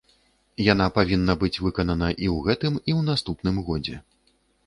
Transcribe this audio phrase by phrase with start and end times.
[0.67, 3.95] Яна павінна быць выканана і ў гэтым, і ў наступным годзе.